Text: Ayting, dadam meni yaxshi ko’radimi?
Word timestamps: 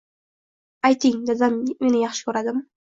Ayting, 0.91 1.21
dadam 1.31 1.63
meni 1.85 2.05
yaxshi 2.05 2.29
ko’radimi? 2.29 2.69